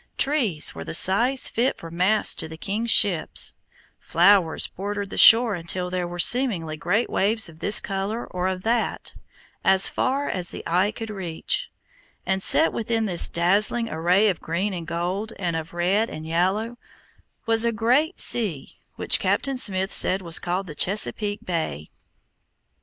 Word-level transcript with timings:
Trees 0.17 0.71
there 0.73 0.83
were 0.83 0.89
of 0.89 0.97
size 0.97 1.47
fit 1.47 1.77
for 1.77 1.91
masts 1.91 2.33
to 2.33 2.47
the 2.47 2.57
king's 2.57 2.89
ships; 2.89 3.53
flowers 3.99 4.65
bordered 4.65 5.11
the 5.11 5.17
shore 5.19 5.53
until 5.53 5.91
there 5.91 6.07
were 6.07 6.17
seemingly 6.17 6.75
great 6.75 7.07
waves 7.07 7.47
of 7.47 7.59
this 7.59 7.79
color, 7.79 8.25
or 8.25 8.47
of 8.47 8.63
that, 8.63 9.13
as 9.63 9.87
far 9.87 10.27
as 10.27 10.55
eye 10.65 10.89
could 10.89 11.11
reach, 11.11 11.69
and 12.25 12.41
set 12.41 12.73
within 12.73 13.05
this 13.05 13.29
dazzling 13.29 13.91
array 13.91 14.27
of 14.27 14.39
green 14.39 14.73
and 14.73 14.87
gold, 14.87 15.33
and 15.37 15.55
of 15.55 15.71
red 15.71 16.09
and 16.09 16.25
yellow, 16.25 16.77
was 17.45 17.63
a 17.63 17.71
great 17.71 18.19
sea, 18.19 18.77
which 18.95 19.19
Captain 19.19 19.55
Smith 19.59 19.91
said 19.93 20.23
was 20.23 20.39
called 20.39 20.65
the 20.65 20.73
Chesapeake 20.73 21.45
Bay. 21.45 21.91